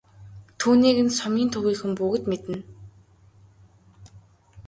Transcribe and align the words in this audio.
Түүнийг 0.59 0.97
нь 1.05 1.15
сумын 1.17 1.47
төвийнхөн 1.53 1.91
бүгд 1.99 2.23
мэднэ. 2.31 2.57